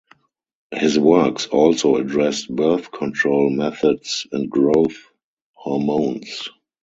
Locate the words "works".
0.97-1.45